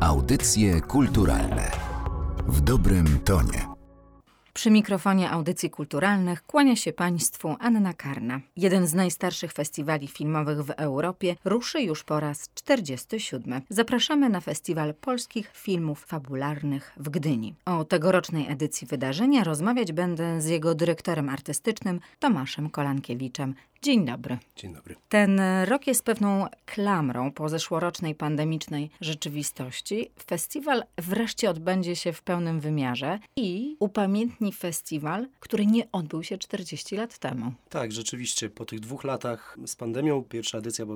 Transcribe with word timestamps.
Audycje 0.00 0.80
kulturalne 0.80 1.70
w 2.48 2.60
dobrym 2.60 3.18
tonie. 3.24 3.70
Przy 4.52 4.70
mikrofonie 4.70 5.30
audycji 5.30 5.70
kulturalnych 5.70 6.42
kłania 6.46 6.76
się 6.76 6.92
Państwu 6.92 7.56
Anna 7.58 7.94
Karna. 7.94 8.40
Jeden 8.56 8.86
z 8.86 8.94
najstarszych 8.94 9.52
festiwali 9.52 10.08
filmowych 10.08 10.62
w 10.62 10.70
Europie 10.70 11.36
ruszy 11.44 11.82
już 11.82 12.04
po 12.04 12.20
raz 12.20 12.50
47. 12.54 13.60
Zapraszamy 13.68 14.28
na 14.28 14.40
Festiwal 14.40 14.94
Polskich 14.94 15.50
Filmów 15.54 16.04
Fabularnych 16.04 16.92
w 16.96 17.08
Gdyni. 17.08 17.54
O 17.64 17.84
tegorocznej 17.84 18.46
edycji 18.48 18.86
wydarzenia 18.86 19.44
rozmawiać 19.44 19.92
będę 19.92 20.40
z 20.40 20.46
jego 20.46 20.74
dyrektorem 20.74 21.28
artystycznym 21.28 22.00
Tomaszem 22.18 22.70
Kolankiewiczem. 22.70 23.54
Dzień 23.82 24.04
dobry. 24.04 24.38
Dzień 24.56 24.74
dobry. 24.74 24.96
Ten 25.08 25.40
rok 25.64 25.86
jest 25.86 26.04
pewną 26.04 26.46
klamrą 26.66 27.32
po 27.32 27.48
zeszłorocznej 27.48 28.14
pandemicznej 28.14 28.90
rzeczywistości. 29.00 30.10
Festiwal 30.26 30.82
wreszcie 30.98 31.50
odbędzie 31.50 31.96
się 31.96 32.12
w 32.12 32.22
pełnym 32.22 32.60
wymiarze 32.60 33.18
i 33.36 33.76
upamiętni 33.78 34.52
festiwal, 34.52 35.28
który 35.38 35.66
nie 35.66 35.92
odbył 35.92 36.22
się 36.22 36.38
40 36.38 36.96
lat 36.96 37.18
temu. 37.18 37.52
Tak, 37.68 37.92
rzeczywiście. 37.92 38.50
Po 38.50 38.64
tych 38.64 38.80
dwóch 38.80 39.04
latach 39.04 39.58
z 39.66 39.76
pandemią, 39.76 40.24
pierwsza 40.24 40.58
edycja 40.58 40.86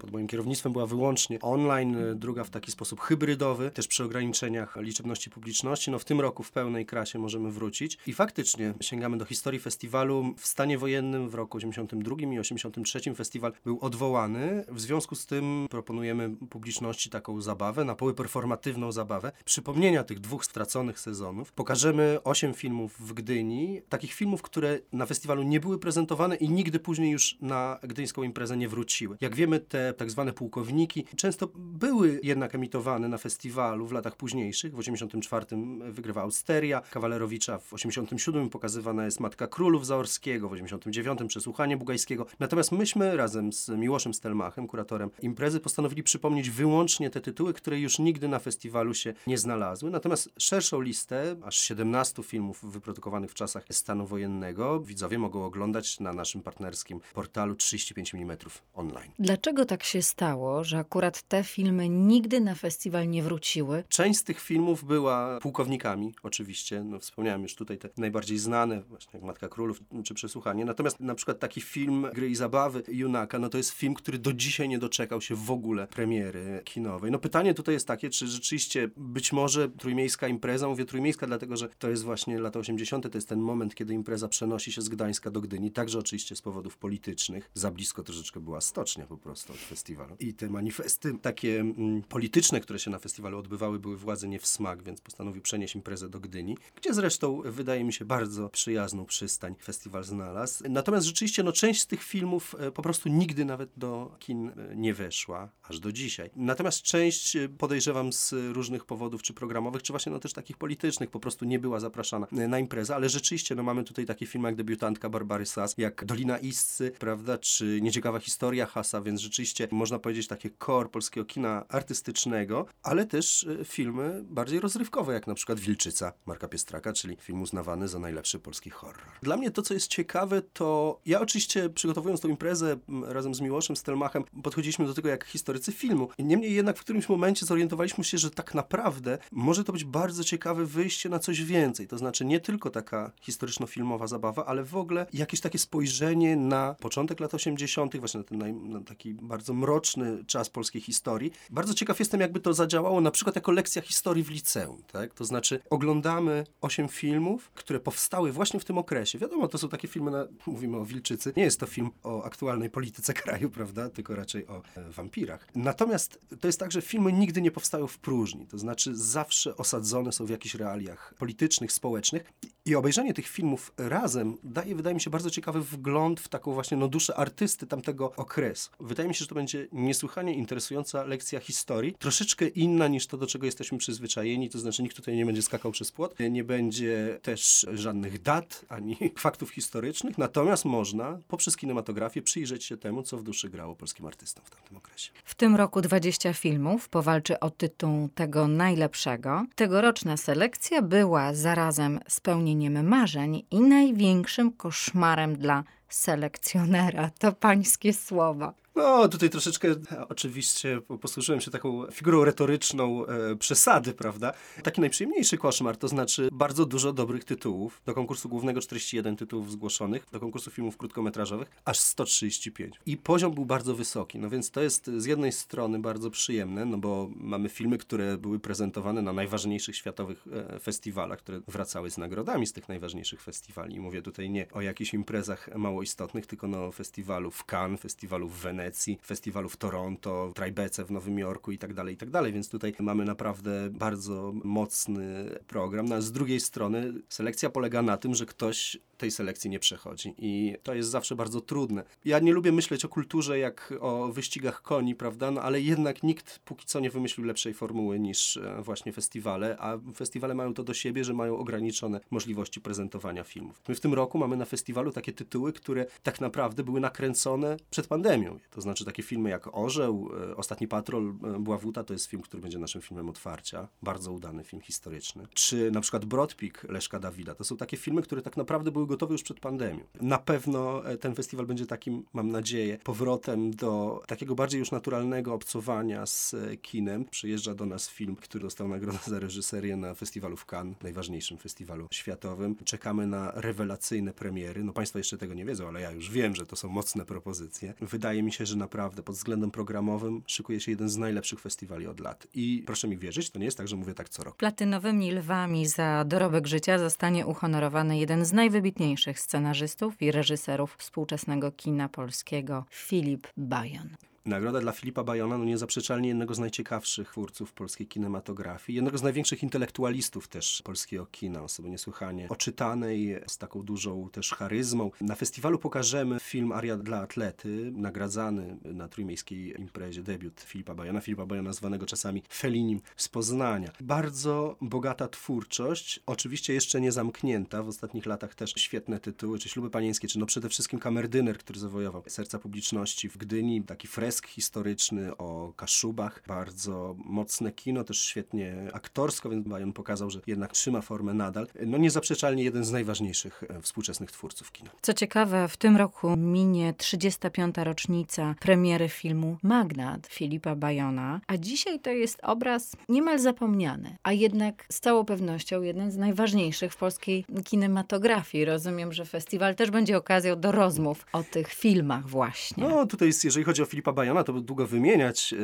pod 0.00 0.10
moim 0.12 0.26
kierownictwem 0.26 0.72
była 0.72 0.86
wyłącznie 0.86 1.40
online, 1.40 1.96
druga 2.14 2.44
w 2.44 2.50
taki 2.50 2.72
sposób 2.72 3.00
hybrydowy, 3.00 3.70
też 3.70 3.88
przy 3.88 4.04
ograniczeniach 4.04 4.76
liczebności 4.76 5.30
publiczności. 5.30 5.90
No 5.90 5.98
w 5.98 6.04
tym 6.04 6.20
roku 6.20 6.42
w 6.42 6.52
pełnej 6.52 6.86
krasie 6.86 7.18
możemy 7.18 7.50
wrócić 7.50 7.98
i 8.06 8.12
faktycznie 8.12 8.74
sięgamy 8.80 9.18
do 9.18 9.24
historii 9.24 9.60
festiwalu 9.60 10.34
w 10.36 10.46
stanie 10.46 10.78
wojennym 10.78 11.28
w 11.28 11.34
roku 11.34 11.56
82 11.56 12.19
i 12.22 12.38
83 12.38 13.14
festiwal 13.14 13.52
był 13.64 13.78
odwołany. 13.80 14.64
W 14.68 14.80
związku 14.80 15.14
z 15.14 15.26
tym 15.26 15.66
proponujemy 15.70 16.36
publiczności 16.50 17.10
taką 17.10 17.40
zabawę, 17.40 17.84
na 17.84 17.94
poły 17.94 18.14
performatywną 18.14 18.92
zabawę, 18.92 19.32
przypomnienia 19.44 20.04
tych 20.04 20.20
dwóch 20.20 20.44
straconych 20.44 21.00
sezonów. 21.00 21.52
Pokażemy 21.52 22.18
osiem 22.24 22.54
filmów 22.54 22.96
w 23.00 23.12
Gdyni, 23.12 23.82
takich 23.88 24.12
filmów, 24.12 24.42
które 24.42 24.78
na 24.92 25.06
festiwalu 25.06 25.42
nie 25.42 25.60
były 25.60 25.78
prezentowane 25.78 26.36
i 26.36 26.48
nigdy 26.48 26.80
później 26.80 27.10
już 27.10 27.38
na 27.40 27.78
gdyńską 27.82 28.22
imprezę 28.22 28.56
nie 28.56 28.68
wróciły. 28.68 29.16
Jak 29.20 29.34
wiemy, 29.34 29.60
te 29.60 29.92
tak 29.92 30.10
zwane 30.10 30.32
pułkowniki 30.32 31.04
często 31.16 31.48
były 31.54 32.20
jednak 32.22 32.54
emitowane 32.54 33.08
na 33.08 33.18
festiwalu 33.18 33.86
w 33.86 33.92
latach 33.92 34.16
późniejszych. 34.16 34.74
W 34.74 34.78
84 34.78 35.46
wygrywa 35.90 36.22
Austeria, 36.22 36.82
Kawalerowicza 36.90 37.58
w 37.58 37.74
87 37.74 38.50
pokazywana 38.50 39.04
jest 39.04 39.20
Matka 39.20 39.46
Królów 39.46 39.86
Zaorskiego, 39.86 40.48
w 40.48 40.52
89 40.52 41.20
Przesłuchanie 41.28 41.76
Bugajskiego, 41.76 42.09
Natomiast 42.40 42.72
myśmy 42.72 43.16
razem 43.16 43.52
z 43.52 43.68
Miłoszem 43.68 44.14
Stelmachem, 44.14 44.66
kuratorem 44.66 45.10
imprezy, 45.22 45.60
postanowili 45.60 46.02
przypomnieć 46.02 46.50
wyłącznie 46.50 47.10
te 47.10 47.20
tytuły, 47.20 47.54
które 47.54 47.80
już 47.80 47.98
nigdy 47.98 48.28
na 48.28 48.38
festiwalu 48.38 48.94
się 48.94 49.14
nie 49.26 49.38
znalazły. 49.38 49.90
Natomiast 49.90 50.30
szerszą 50.38 50.80
listę, 50.80 51.36
aż 51.44 51.56
17 51.56 52.22
filmów 52.22 52.72
wyprodukowanych 52.72 53.30
w 53.30 53.34
czasach 53.34 53.64
stanu 53.70 54.06
wojennego, 54.06 54.80
widzowie 54.80 55.18
mogą 55.18 55.44
oglądać 55.44 56.00
na 56.00 56.12
naszym 56.12 56.42
partnerskim 56.42 57.00
portalu 57.14 57.54
35 57.54 58.14
mm 58.14 58.36
online. 58.74 59.12
Dlaczego 59.18 59.64
tak 59.64 59.84
się 59.84 60.02
stało, 60.02 60.64
że 60.64 60.78
akurat 60.78 61.22
te 61.22 61.44
filmy 61.44 61.88
nigdy 61.88 62.40
na 62.40 62.54
festiwal 62.54 63.08
nie 63.08 63.22
wróciły? 63.22 63.84
Część 63.88 64.18
z 64.18 64.24
tych 64.24 64.40
filmów 64.40 64.84
była 64.84 65.38
pułkownikami, 65.40 66.14
oczywiście. 66.22 66.84
No, 66.84 66.98
wspomniałem 66.98 67.42
już 67.42 67.54
tutaj 67.54 67.78
te 67.78 67.88
najbardziej 67.96 68.38
znane, 68.38 68.82
właśnie 68.82 69.10
jak 69.14 69.22
Matka 69.22 69.48
Królów 69.48 69.80
czy 70.04 70.14
Przesłuchanie. 70.14 70.64
Natomiast 70.64 71.00
na 71.00 71.14
przykład 71.14 71.38
taki 71.38 71.60
film 71.60 71.99
Gry 72.14 72.30
i 72.30 72.34
Zabawy 72.34 72.82
Junaka, 72.88 73.38
no 73.38 73.48
to 73.48 73.58
jest 73.58 73.70
film, 73.70 73.94
który 73.94 74.18
do 74.18 74.32
dzisiaj 74.32 74.68
nie 74.68 74.78
doczekał 74.78 75.20
się 75.20 75.34
w 75.34 75.50
ogóle 75.50 75.86
premiery 75.86 76.60
kinowej. 76.64 77.10
No 77.10 77.18
pytanie 77.18 77.54
tutaj 77.54 77.74
jest 77.74 77.86
takie, 77.86 78.10
czy 78.10 78.26
rzeczywiście 78.26 78.90
być 78.96 79.32
może 79.32 79.68
trójmiejska 79.68 80.28
impreza, 80.28 80.68
mówię 80.68 80.84
trójmiejska 80.84 81.26
dlatego, 81.26 81.56
że 81.56 81.68
to 81.68 81.90
jest 81.90 82.02
właśnie 82.02 82.38
lata 82.38 82.58
80., 82.58 83.10
to 83.10 83.18
jest 83.18 83.28
ten 83.28 83.40
moment, 83.40 83.74
kiedy 83.74 83.94
impreza 83.94 84.28
przenosi 84.28 84.72
się 84.72 84.82
z 84.82 84.88
Gdańska 84.88 85.30
do 85.30 85.40
Gdyni, 85.40 85.70
także 85.70 85.98
oczywiście 85.98 86.36
z 86.36 86.42
powodów 86.42 86.76
politycznych. 86.76 87.50
Za 87.54 87.70
blisko 87.70 88.02
troszeczkę 88.02 88.40
była 88.40 88.60
stocznia 88.60 89.06
po 89.06 89.16
prostu 89.16 89.52
od 89.52 89.58
festiwalu. 89.58 90.16
I 90.20 90.34
te 90.34 90.48
manifesty 90.48 91.18
takie 91.22 91.60
mm, 91.60 92.02
polityczne, 92.02 92.60
które 92.60 92.78
się 92.78 92.90
na 92.90 92.98
festiwalu 92.98 93.38
odbywały, 93.38 93.78
były 93.78 93.96
władzy 93.96 94.28
nie 94.28 94.38
w 94.38 94.46
smak, 94.46 94.82
więc 94.82 95.00
postanowił 95.00 95.42
przenieść 95.42 95.74
imprezę 95.74 96.08
do 96.08 96.20
Gdyni, 96.20 96.56
gdzie 96.76 96.94
zresztą 96.94 97.42
wydaje 97.44 97.84
mi 97.84 97.92
się 97.92 98.04
bardzo 98.04 98.48
przyjazną 98.48 99.04
przystań 99.04 99.54
festiwal 99.62 100.04
znalazł. 100.04 100.64
Natomiast 100.68 101.06
rzeczywiście 101.06 101.42
no, 101.42 101.52
część 101.52 101.80
tych 101.90 102.02
filmów 102.02 102.56
e, 102.58 102.72
po 102.72 102.82
prostu 102.82 103.08
nigdy 103.08 103.44
nawet 103.44 103.70
do 103.76 104.16
kin 104.18 104.48
e, 104.48 104.76
nie 104.76 104.94
weszła, 104.94 105.48
aż 105.62 105.80
do 105.80 105.92
dzisiaj. 105.92 106.30
Natomiast 106.36 106.82
część 106.82 107.36
e, 107.36 107.48
podejrzewam 107.48 108.12
z 108.12 108.34
różnych 108.52 108.84
powodów, 108.84 109.22
czy 109.22 109.34
programowych, 109.34 109.82
czy 109.82 109.92
właśnie 109.92 110.12
no 110.12 110.18
też 110.18 110.32
takich 110.32 110.56
politycznych, 110.56 111.10
po 111.10 111.20
prostu 111.20 111.44
nie 111.44 111.58
była 111.58 111.80
zapraszana 111.80 112.26
na 112.32 112.58
imprezę, 112.58 112.94
ale 112.94 113.08
rzeczywiście 113.08 113.54
no 113.54 113.62
mamy 113.62 113.84
tutaj 113.84 114.06
takie 114.06 114.26
filmy 114.26 114.48
jak 114.48 114.56
debiutantka 114.56 115.08
Barbary 115.08 115.46
Sass, 115.46 115.74
jak 115.78 116.04
Dolina 116.04 116.38
Iscy, 116.38 116.92
prawda, 116.98 117.38
czy 117.38 117.80
Nieciekawa 117.82 118.20
historia 118.20 118.66
Hasa, 118.66 119.00
więc 119.00 119.20
rzeczywiście 119.20 119.68
można 119.70 119.98
powiedzieć 119.98 120.26
takie 120.26 120.50
core 120.66 120.88
polskiego 120.88 121.26
kina 121.26 121.64
artystycznego, 121.68 122.66
ale 122.82 123.06
też 123.06 123.48
filmy 123.64 124.24
bardziej 124.24 124.60
rozrywkowe, 124.60 125.12
jak 125.12 125.26
na 125.26 125.34
przykład 125.34 125.60
Wilczyca 125.60 126.12
Marka 126.26 126.48
Piestraka, 126.48 126.92
czyli 126.92 127.16
film 127.16 127.42
uznawany 127.42 127.88
za 127.88 127.98
najlepszy 127.98 128.38
polski 128.38 128.70
horror. 128.70 129.04
Dla 129.22 129.36
mnie 129.36 129.50
to, 129.50 129.62
co 129.62 129.74
jest 129.74 129.88
ciekawe, 129.88 130.42
to 130.42 131.00
ja 131.06 131.20
oczywiście 131.20 131.70
przygotowując 131.80 132.20
tą 132.20 132.28
imprezę 132.28 132.76
razem 133.02 133.34
z 133.34 133.40
Miłoszem 133.40 133.76
Stelmachem, 133.76 134.24
podchodziliśmy 134.42 134.86
do 134.86 134.94
tego 134.94 135.08
jak 135.08 135.24
historycy 135.24 135.72
filmu. 135.72 136.08
Niemniej 136.18 136.54
jednak 136.54 136.78
w 136.78 136.80
którymś 136.80 137.08
momencie 137.08 137.46
zorientowaliśmy 137.46 138.04
się, 138.04 138.18
że 138.18 138.30
tak 138.30 138.54
naprawdę 138.54 139.18
może 139.32 139.64
to 139.64 139.72
być 139.72 139.84
bardzo 139.84 140.24
ciekawe 140.24 140.64
wyjście 140.64 141.08
na 141.08 141.18
coś 141.18 141.44
więcej. 141.44 141.88
To 141.88 141.98
znaczy 141.98 142.24
nie 142.24 142.40
tylko 142.40 142.70
taka 142.70 143.12
historyczno-filmowa 143.20 144.06
zabawa, 144.06 144.46
ale 144.46 144.64
w 144.64 144.76
ogóle 144.76 145.06
jakieś 145.12 145.40
takie 145.40 145.58
spojrzenie 145.58 146.36
na 146.36 146.74
początek 146.80 147.20
lat 147.20 147.34
80., 147.34 147.96
właśnie 147.96 148.18
na 148.18 148.24
ten 148.24 148.38
naj, 148.38 148.52
na 148.52 148.80
taki 148.80 149.14
bardzo 149.14 149.54
mroczny 149.54 150.24
czas 150.24 150.50
polskiej 150.50 150.82
historii. 150.82 151.32
Bardzo 151.50 151.74
ciekaw 151.74 151.98
jestem, 151.98 152.20
jakby 152.20 152.40
to 152.40 152.54
zadziałało 152.54 153.00
na 153.00 153.10
przykład 153.10 153.36
jako 153.36 153.52
lekcja 153.52 153.82
historii 153.82 154.24
w 154.24 154.30
liceum. 154.30 154.82
Tak? 154.92 155.14
To 155.14 155.24
znaczy 155.24 155.60
oglądamy 155.70 156.44
osiem 156.60 156.88
filmów, 156.88 157.50
które 157.54 157.80
powstały 157.80 158.32
właśnie 158.32 158.60
w 158.60 158.64
tym 158.64 158.78
okresie. 158.78 159.18
Wiadomo, 159.18 159.48
to 159.48 159.58
są 159.58 159.68
takie 159.68 159.88
filmy, 159.88 160.10
na, 160.10 160.26
mówimy 160.46 160.76
o 160.76 160.84
Wilczycy. 160.84 161.32
Nie 161.36 161.42
jest 161.42 161.60
to 161.60 161.66
film 161.70 161.90
o 162.02 162.22
aktualnej 162.24 162.70
polityce 162.70 163.14
kraju, 163.22 163.50
prawda, 163.50 163.90
tylko 163.90 164.14
raczej 164.14 164.46
o 164.46 164.62
e, 164.76 164.90
wampirach. 164.90 165.46
Natomiast 165.54 166.20
to 166.40 166.48
jest 166.48 166.60
tak, 166.60 166.72
że 166.72 166.82
filmy 166.82 167.12
nigdy 167.12 167.42
nie 167.42 167.50
powstają 167.50 167.86
w 167.86 167.98
próżni, 167.98 168.46
to 168.46 168.58
znaczy 168.58 168.96
zawsze 168.96 169.56
osadzone 169.56 170.12
są 170.12 170.26
w 170.26 170.30
jakichś 170.30 170.54
realiach 170.54 171.14
politycznych, 171.18 171.72
społecznych. 171.72 172.32
I 172.64 172.74
obejrzenie 172.74 173.14
tych 173.14 173.28
filmów 173.28 173.72
razem 173.76 174.36
daje, 174.42 174.74
wydaje 174.74 174.94
mi 174.94 175.00
się, 175.00 175.10
bardzo 175.10 175.30
ciekawy 175.30 175.60
wgląd 175.60 176.20
w 176.20 176.28
taką 176.28 176.52
właśnie 176.52 176.76
no, 176.76 176.88
duszę 176.88 177.16
artysty 177.16 177.66
tamtego 177.66 178.12
okresu. 178.16 178.70
Wydaje 178.80 179.08
mi 179.08 179.14
się, 179.14 179.18
że 179.18 179.26
to 179.26 179.34
będzie 179.34 179.68
niesłychanie 179.72 180.34
interesująca 180.34 181.04
lekcja 181.04 181.40
historii, 181.40 181.94
troszeczkę 181.98 182.48
inna 182.48 182.88
niż 182.88 183.06
to, 183.06 183.16
do 183.16 183.26
czego 183.26 183.46
jesteśmy 183.46 183.78
przyzwyczajeni, 183.78 184.50
to 184.50 184.58
znaczy 184.58 184.82
nikt 184.82 184.96
tutaj 184.96 185.16
nie 185.16 185.26
będzie 185.26 185.42
skakał 185.42 185.72
przez 185.72 185.92
płot, 185.92 186.14
nie 186.30 186.44
będzie 186.44 187.18
też 187.22 187.66
żadnych 187.74 188.22
dat, 188.22 188.64
ani 188.68 188.96
faktów 189.18 189.50
historycznych, 189.50 190.18
natomiast 190.18 190.64
można 190.64 191.18
poprzez 191.28 191.49
kinematografię 191.56 192.22
przyjrzeć 192.22 192.64
się 192.64 192.76
temu, 192.76 193.02
co 193.02 193.18
w 193.18 193.22
duszy 193.22 193.50
grało 193.50 193.76
polskim 193.76 194.06
artystom 194.06 194.44
w 194.44 194.50
tamtym 194.50 194.76
okresie. 194.76 195.10
W 195.24 195.34
tym 195.34 195.56
roku 195.56 195.80
20 195.80 196.32
filmów 196.32 196.88
powalczy 196.88 197.40
o 197.40 197.50
tytuł 197.50 198.08
tego 198.14 198.48
najlepszego. 198.48 199.46
Tegoroczna 199.54 200.16
selekcja 200.16 200.82
była 200.82 201.34
zarazem 201.34 202.00
spełnieniem 202.08 202.88
marzeń 202.88 203.42
i 203.50 203.60
największym 203.60 204.52
koszmarem 204.52 205.36
dla 205.36 205.64
selekcjonera. 205.88 207.10
To 207.18 207.32
pańskie 207.32 207.92
słowa. 207.92 208.59
No, 208.74 209.08
tutaj 209.08 209.30
troszeczkę 209.30 209.74
oczywiście 210.08 210.80
posłużyłem 211.00 211.40
się 211.40 211.50
taką 211.50 211.86
figurą 211.92 212.24
retoryczną 212.24 213.06
e, 213.06 213.36
przesady, 213.36 213.94
prawda? 213.94 214.32
Taki 214.62 214.80
najprzyjemniejszy 214.80 215.38
koszmar, 215.38 215.76
to 215.76 215.88
znaczy 215.88 216.28
bardzo 216.32 216.66
dużo 216.66 216.92
dobrych 216.92 217.24
tytułów. 217.24 217.82
Do 217.86 217.94
konkursu 217.94 218.28
głównego 218.28 218.60
41 218.60 219.16
tytułów 219.16 219.50
zgłoszonych, 219.50 220.06
do 220.12 220.20
konkursu 220.20 220.50
filmów 220.50 220.76
krótkometrażowych 220.76 221.50
aż 221.64 221.78
135. 221.78 222.80
I 222.86 222.96
poziom 222.96 223.34
był 223.34 223.44
bardzo 223.44 223.74
wysoki, 223.74 224.18
no 224.18 224.30
więc 224.30 224.50
to 224.50 224.60
jest 224.60 224.90
z 224.96 225.04
jednej 225.04 225.32
strony 225.32 225.78
bardzo 225.78 226.10
przyjemne, 226.10 226.64
no 226.64 226.78
bo 226.78 227.10
mamy 227.16 227.48
filmy, 227.48 227.78
które 227.78 228.18
były 228.18 228.38
prezentowane 228.38 229.02
na 229.02 229.12
najważniejszych 229.12 229.76
światowych 229.76 230.26
e, 230.32 230.58
festiwalach, 230.58 231.18
które 231.18 231.40
wracały 231.48 231.90
z 231.90 231.98
nagrodami 231.98 232.46
z 232.46 232.52
tych 232.52 232.68
najważniejszych 232.68 233.22
festiwali. 233.22 233.74
I 233.74 233.80
mówię 233.80 234.02
tutaj 234.02 234.30
nie 234.30 234.46
o 234.52 234.60
jakichś 234.60 234.94
imprezach 234.94 235.48
mało 235.56 235.82
istotnych, 235.82 236.26
tylko 236.26 236.48
no 236.48 236.72
festiwalu 236.72 237.30
w 237.30 237.44
Cannes, 237.52 237.80
festiwalu 237.80 238.28
w 238.28 238.36
Wenecji, 238.36 238.59
Wenecji, 238.60 238.98
festiwalu 239.06 239.48
w 239.48 239.56
Toronto, 239.56 240.32
Tribece 240.34 240.84
w 240.84 240.90
Nowym 240.90 241.18
Jorku 241.18 241.52
i 241.52 241.58
tak 241.58 241.74
dalej, 241.74 241.94
i 241.94 241.96
tak 241.96 242.10
dalej, 242.10 242.32
więc 242.32 242.48
tutaj 242.48 242.74
mamy 242.80 243.04
naprawdę 243.04 243.70
bardzo 243.70 244.32
mocny 244.44 245.30
program. 245.46 245.88
No, 245.88 245.94
a 245.94 246.00
z 246.00 246.12
drugiej 246.12 246.40
strony 246.40 246.92
selekcja 247.08 247.50
polega 247.50 247.82
na 247.82 247.96
tym, 247.96 248.14
że 248.14 248.26
ktoś 248.26 248.78
tej 249.00 249.10
selekcji 249.10 249.50
nie 249.50 249.58
przechodzi 249.58 250.14
i 250.18 250.56
to 250.62 250.74
jest 250.74 250.90
zawsze 250.90 251.16
bardzo 251.16 251.40
trudne. 251.40 251.84
Ja 252.04 252.18
nie 252.18 252.32
lubię 252.32 252.52
myśleć 252.52 252.84
o 252.84 252.88
kulturze 252.88 253.38
jak 253.38 253.74
o 253.80 254.08
wyścigach 254.08 254.62
koni, 254.62 254.94
prawda, 254.94 255.30
no 255.30 255.42
ale 255.42 255.60
jednak 255.60 256.02
nikt 256.02 256.38
póki 256.38 256.66
co 256.66 256.80
nie 256.80 256.90
wymyślił 256.90 257.26
lepszej 257.26 257.54
formuły 257.54 257.98
niż 257.98 258.36
e, 258.36 258.62
właśnie 258.62 258.92
festiwale, 258.92 259.56
a 259.58 259.78
festiwale 259.94 260.34
mają 260.34 260.54
to 260.54 260.64
do 260.64 260.74
siebie, 260.74 261.04
że 261.04 261.14
mają 261.14 261.38
ograniczone 261.38 262.00
możliwości 262.10 262.60
prezentowania 262.60 263.24
filmów. 263.24 263.62
My 263.68 263.74
w 263.74 263.80
tym 263.80 263.94
roku 263.94 264.18
mamy 264.18 264.36
na 264.36 264.44
festiwalu 264.44 264.92
takie 264.92 265.12
tytuły, 265.12 265.52
które 265.52 265.86
tak 266.02 266.20
naprawdę 266.20 266.64
były 266.64 266.80
nakręcone 266.80 267.56
przed 267.70 267.86
pandemią. 267.86 268.38
To 268.50 268.60
znaczy 268.60 268.84
takie 268.84 269.02
filmy 269.02 269.30
jak 269.30 269.56
Orzeł, 269.56 270.10
e, 270.30 270.36
Ostatni 270.36 270.68
Patrol 270.68 271.08
e, 271.08 271.38
Bławuta 271.38 271.84
to 271.84 271.92
jest 271.92 272.06
film, 272.06 272.22
który 272.22 272.42
będzie 272.42 272.58
naszym 272.58 272.82
filmem 272.82 273.08
otwarcia. 273.08 273.68
Bardzo 273.82 274.12
udany 274.12 274.44
film 274.44 274.62
historyczny. 274.62 275.26
Czy 275.34 275.70
na 275.70 275.80
przykład 275.80 276.04
Brodpik 276.04 276.64
Leszka 276.64 277.00
Dawida. 277.00 277.34
To 277.34 277.44
są 277.44 277.56
takie 277.56 277.76
filmy, 277.76 278.02
które 278.02 278.22
tak 278.22 278.36
naprawdę 278.36 278.70
były 278.70 278.86
gotowe 278.86 279.12
już 279.12 279.22
przed 279.22 279.40
pandemią. 279.40 279.80
Na 280.00 280.18
pewno 280.18 280.86
e, 280.86 280.98
ten 280.98 281.14
festiwal 281.14 281.46
będzie 281.46 281.66
takim, 281.66 282.04
mam 282.12 282.30
nadzieję, 282.30 282.78
powrotem 282.84 283.50
do 283.50 284.02
takiego 284.06 284.34
bardziej 284.34 284.58
już 284.58 284.70
naturalnego 284.70 285.34
obcowania 285.34 286.06
z 286.06 286.34
kinem. 286.62 287.04
Przyjeżdża 287.04 287.54
do 287.54 287.66
nas 287.66 287.88
film, 287.90 288.16
który 288.16 288.44
dostał 288.44 288.68
nagrodę 288.68 288.98
za 289.06 289.18
reżyserię 289.18 289.76
na 289.76 289.94
festiwalu 289.94 290.36
w 290.36 290.46
Cannes, 290.52 290.76
najważniejszym 290.82 291.38
festiwalu 291.38 291.88
światowym. 291.92 292.56
Czekamy 292.64 293.06
na 293.06 293.32
rewelacyjne 293.34 294.12
premiery. 294.12 294.64
No 294.64 294.72
Państwo 294.72 294.98
jeszcze 294.98 295.18
tego 295.18 295.34
nie 295.34 295.44
wiedzą, 295.44 295.68
ale 295.68 295.80
ja 295.80 295.90
już 295.90 296.10
wiem, 296.10 296.36
że 296.36 296.46
to 296.46 296.56
są 296.56 296.68
mocne 296.68 297.04
propozycje. 297.04 297.74
Wydaje 297.80 298.22
mi 298.22 298.32
się, 298.32 298.39
że 298.46 298.56
naprawdę 298.56 299.02
pod 299.02 299.16
względem 299.16 299.50
programowym 299.50 300.22
szykuje 300.26 300.60
się 300.60 300.70
jeden 300.70 300.88
z 300.88 300.96
najlepszych 300.96 301.40
festiwali 301.40 301.86
od 301.86 302.00
lat. 302.00 302.26
I 302.34 302.62
proszę 302.66 302.88
mi 302.88 302.98
wierzyć, 302.98 303.30
to 303.30 303.38
nie 303.38 303.44
jest 303.44 303.58
tak, 303.58 303.68
że 303.68 303.76
mówię 303.76 303.94
tak 303.94 304.08
co 304.08 304.24
rok. 304.24 304.36
Platynowymi 304.36 305.12
lwami 305.12 305.66
za 305.66 306.04
dorobek 306.04 306.46
życia 306.46 306.78
zostanie 306.78 307.26
uhonorowany 307.26 307.98
jeden 307.98 308.24
z 308.24 308.32
najwybitniejszych 308.32 309.20
scenarzystów 309.20 310.02
i 310.02 310.12
reżyserów 310.12 310.76
współczesnego 310.78 311.52
kina 311.52 311.88
polskiego, 311.88 312.64
Filip 312.70 313.26
Bajon. 313.36 314.09
Nagroda 314.26 314.60
dla 314.60 314.72
Filipa 314.72 315.04
Bajona, 315.04 315.38
no 315.38 315.44
niezaprzeczalnie 315.44 316.08
jednego 316.08 316.34
z 316.34 316.38
najciekawszych 316.38 317.10
twórców 317.10 317.52
polskiej 317.52 317.86
kinematografii, 317.86 318.76
jednego 318.76 318.98
z 318.98 319.02
największych 319.02 319.42
intelektualistów 319.42 320.28
też 320.28 320.62
polskiego 320.64 321.06
kina, 321.06 321.42
osoby 321.42 321.70
niesłychanie 321.70 322.28
oczytanej, 322.28 323.20
z 323.26 323.38
taką 323.38 323.62
dużą 323.62 324.08
też 324.12 324.30
charyzmą. 324.30 324.90
Na 325.00 325.14
festiwalu 325.14 325.58
pokażemy 325.58 326.20
film 326.20 326.52
Aria 326.52 326.76
dla 326.76 327.00
atlety, 327.00 327.72
nagradzany 327.74 328.56
na 328.64 328.88
trójmiejskiej 328.88 329.60
imprezie, 329.60 330.02
debiut 330.02 330.40
Filipa 330.40 330.74
Bajona, 330.74 331.00
Filipa 331.00 331.26
Bajona 331.26 331.52
zwanego 331.52 331.86
czasami 331.86 332.22
Felinim 332.32 332.80
z 332.96 333.08
Poznania. 333.08 333.72
Bardzo 333.80 334.56
bogata 334.60 335.08
twórczość, 335.08 336.00
oczywiście 336.06 336.54
jeszcze 336.54 336.80
nie 336.80 336.92
zamknięta, 336.92 337.62
w 337.62 337.68
ostatnich 337.68 338.06
latach 338.06 338.34
też 338.34 338.52
świetne 338.56 339.00
tytuły, 339.00 339.38
czy 339.38 339.48
Śluby 339.48 339.70
Panieńskie, 339.70 340.08
czy 340.08 340.18
no 340.18 340.26
przede 340.26 340.48
wszystkim 340.48 340.78
Kamerdyner, 340.78 341.38
który 341.38 341.60
zawojował 341.60 342.02
serca 342.06 342.38
publiczności 342.38 343.08
w 343.08 343.16
Gdyni, 343.16 343.62
taki 343.62 343.88
fresk 343.88 344.19
historyczny 344.26 345.16
o 345.16 345.52
Kaszubach. 345.56 346.22
Bardzo 346.26 346.96
mocne 347.04 347.52
kino, 347.52 347.84
też 347.84 348.00
świetnie 348.00 348.68
aktorsko, 348.72 349.30
więc 349.30 349.48
Bajon 349.48 349.72
pokazał, 349.72 350.10
że 350.10 350.20
jednak 350.26 350.52
trzyma 350.52 350.80
formę 350.80 351.14
nadal. 351.14 351.46
No 351.66 351.78
niezaprzeczalnie 351.78 352.42
jeden 352.44 352.64
z 352.64 352.70
najważniejszych 352.70 353.42
e, 353.48 353.62
współczesnych 353.62 354.12
twórców 354.12 354.52
kina. 354.52 354.70
Co 354.82 354.94
ciekawe, 354.94 355.48
w 355.48 355.56
tym 355.56 355.76
roku 355.76 356.16
minie 356.16 356.74
35. 356.74 357.54
rocznica 357.58 358.34
premiery 358.40 358.88
filmu 358.88 359.36
Magnat 359.42 360.06
Filipa 360.06 360.56
Bajona, 360.56 361.20
a 361.26 361.36
dzisiaj 361.36 361.80
to 361.80 361.90
jest 361.90 362.18
obraz 362.22 362.76
niemal 362.88 363.18
zapomniany, 363.18 363.96
a 364.02 364.12
jednak 364.12 364.66
z 364.68 364.80
całą 364.80 365.04
pewnością 365.04 365.62
jeden 365.62 365.90
z 365.90 365.96
najważniejszych 365.96 366.72
w 366.72 366.76
polskiej 366.76 367.24
kinematografii. 367.44 368.44
Rozumiem, 368.44 368.92
że 368.92 369.04
festiwal 369.04 369.54
też 369.54 369.70
będzie 369.70 369.96
okazją 369.96 370.40
do 370.40 370.52
rozmów 370.52 371.06
o 371.12 371.22
tych 371.22 371.48
filmach 371.52 372.08
właśnie. 372.08 372.68
No 372.68 372.86
tutaj 372.86 373.08
jest, 373.08 373.24
jeżeli 373.24 373.44
chodzi 373.44 373.62
o 373.62 373.66
Filipa 373.66 373.92
Bajona, 374.00 374.24
to 374.24 374.32
długo 374.32 374.66
wymieniać 374.66 375.32
e, 375.32 375.36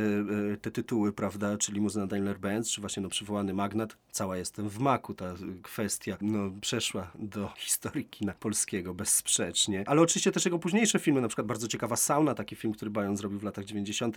e, 0.53 0.56
te 0.56 0.70
tytuły, 0.70 1.12
prawda, 1.12 1.58
czyli 1.58 1.81
Muzyna 1.81 2.06
Daimler 2.06 2.38
Benz, 2.38 2.70
czy 2.70 2.81
właśnie 2.81 3.03
no, 3.03 3.08
przywołany 3.08 3.55
Magnat. 3.55 3.97
Cała 4.11 4.37
jestem 4.37 4.69
w 4.69 4.79
maku, 4.79 5.14
ta 5.14 5.35
kwestia 5.62 6.17
no, 6.20 6.50
przeszła 6.61 7.11
do 7.14 7.53
historii 7.56 8.05
kina 8.05 8.32
polskiego 8.32 8.94
bezsprzecznie. 8.94 9.85
Ale 9.87 10.03
oczywiście 10.03 10.32
też 10.32 10.44
jego 10.44 10.58
późniejsze 10.58 10.99
filmy, 10.99 11.20
na 11.20 11.29
przykład 11.29 11.47
bardzo 11.47 11.69
ciekawa 11.69 11.97
Sauna, 11.97 12.35
taki 12.35 12.56
film, 12.56 12.75
który 12.75 12.91
Bajon 12.91 13.17
zrobił 13.17 13.38
w 13.38 13.43
latach 13.43 13.64
90., 13.64 14.17